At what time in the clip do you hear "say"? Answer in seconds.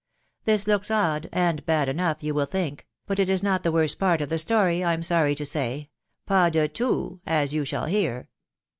5.45-5.91